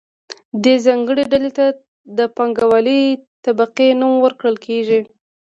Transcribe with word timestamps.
دې 0.63 0.75
ځانګړې 0.85 1.23
ډلې 1.31 1.51
ته 1.57 1.65
د 2.17 2.19
پانګوالې 2.35 2.99
طبقې 3.45 3.89
نوم 3.99 4.13
ورکول 4.25 4.55
کیږي. 4.65 4.99